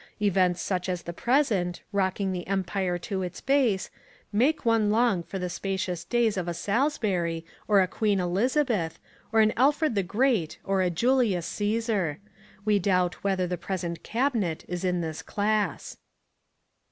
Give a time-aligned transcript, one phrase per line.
[0.19, 3.91] Events such as the present, rocking the Empire to its base,
[4.33, 8.97] make one long for the spacious days of a Salisbury or a Queen Elizabeth,
[9.31, 12.17] or an Alfred the Great or a Julius Caesar.
[12.65, 15.97] We doubt whether the present Cabinet is in this class."